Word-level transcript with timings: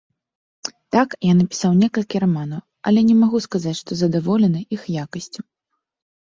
Так, 0.95 1.09
я 1.27 1.33
напісаў 1.41 1.75
некалькі 1.81 2.21
раманаў, 2.23 2.63
але 2.93 2.99
не 3.11 3.15
магу 3.21 3.43
сказаць, 3.47 3.75
што 3.81 3.91
задаволены 4.01 4.59
іх 4.79 4.89
якасцю. 5.05 5.41